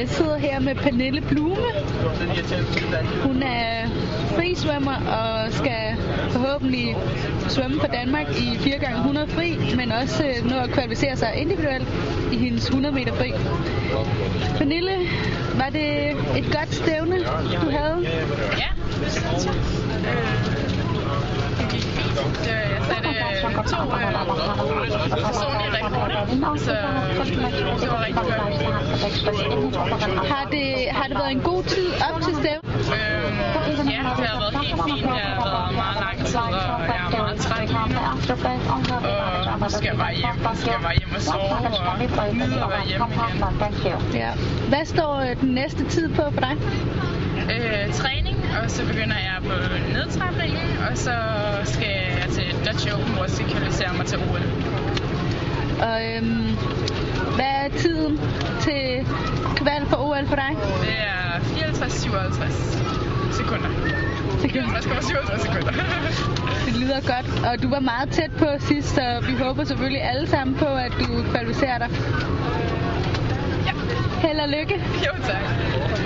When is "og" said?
4.94-5.52, 36.36-36.50, 39.52-39.58, 41.16-41.22, 42.20-42.34, 48.62-48.70, 50.90-50.98, 55.82-56.04, 67.46-67.62, 74.40-74.48